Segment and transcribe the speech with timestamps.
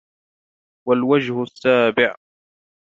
[0.87, 2.15] وَالْوَجْهُ السَّابِعُ